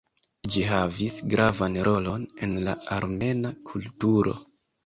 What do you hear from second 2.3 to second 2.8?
en la